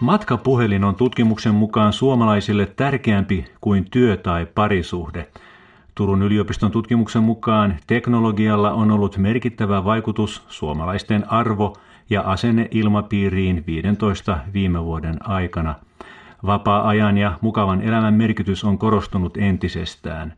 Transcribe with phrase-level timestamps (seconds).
[0.00, 5.28] Matkapuhelin on tutkimuksen mukaan suomalaisille tärkeämpi kuin työ- tai parisuhde.
[5.94, 11.76] Turun yliopiston tutkimuksen mukaan teknologialla on ollut merkittävä vaikutus suomalaisten arvo-
[12.10, 15.74] ja asenneilmapiiriin 15 viime vuoden aikana.
[16.46, 20.32] Vapaa-ajan ja mukavan elämän merkitys on korostunut entisestään.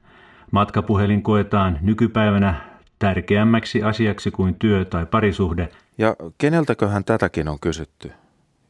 [0.51, 5.69] Matkapuhelin koetaan nykypäivänä tärkeämmäksi asiaksi kuin työ tai parisuhde.
[5.99, 8.13] Ja keneltäköhän tätäkin on kysytty,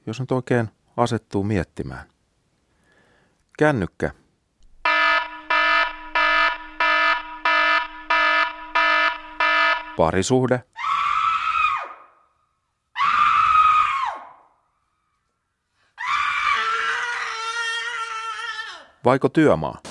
[0.07, 2.07] jos nyt oikein asettuu miettimään.
[3.59, 4.11] Kännykkä.
[9.97, 10.62] Parisuhde.
[19.05, 19.86] Vaiko työmaa?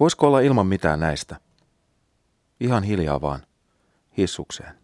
[0.00, 1.36] Voisiko olla ilman mitään näistä?
[2.60, 3.46] Ihan hiljaa vaan,
[4.16, 4.83] hissukseen.